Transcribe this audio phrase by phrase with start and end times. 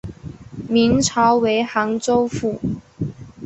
[0.67, 2.59] 明朝为杭州府。